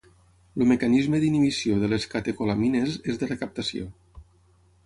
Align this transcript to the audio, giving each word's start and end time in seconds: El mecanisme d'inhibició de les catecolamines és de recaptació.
El 0.59 0.63
mecanisme 0.71 1.19
d'inhibició 1.23 1.77
de 1.83 1.89
les 1.93 2.07
catecolamines 2.15 2.99
és 3.15 3.21
de 3.25 3.31
recaptació. 3.33 3.91